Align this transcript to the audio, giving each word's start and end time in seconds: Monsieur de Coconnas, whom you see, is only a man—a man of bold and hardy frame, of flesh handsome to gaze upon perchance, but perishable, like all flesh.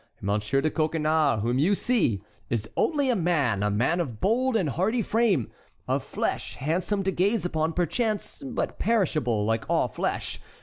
Monsieur 0.19 0.61
de 0.61 0.71
Coconnas, 0.71 1.43
whom 1.43 1.59
you 1.59 1.75
see, 1.75 2.23
is 2.49 2.67
only 2.75 3.11
a 3.11 3.15
man—a 3.15 3.69
man 3.69 3.99
of 3.99 4.19
bold 4.19 4.55
and 4.55 4.71
hardy 4.71 5.03
frame, 5.03 5.51
of 5.87 6.03
flesh 6.03 6.55
handsome 6.55 7.03
to 7.03 7.11
gaze 7.11 7.45
upon 7.45 7.71
perchance, 7.73 8.41
but 8.41 8.79
perishable, 8.79 9.45
like 9.45 9.63
all 9.69 9.87
flesh. 9.87 10.41